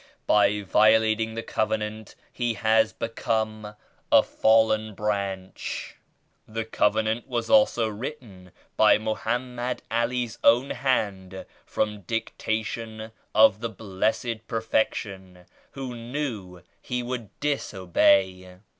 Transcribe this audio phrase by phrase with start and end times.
[0.25, 3.75] By violating the Covenant he has become
[4.11, 5.95] a fallen branch.
[6.47, 14.47] The Covenant was also written by Mohammed All's own hand from dictation of the Blessed
[14.47, 18.55] Perfection who knew he would disobey.